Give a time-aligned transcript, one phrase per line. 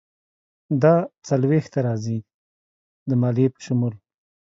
[0.81, 0.95] دا
[1.27, 2.17] څلویښت ته راځي،
[3.09, 3.93] د مالیې په شمول.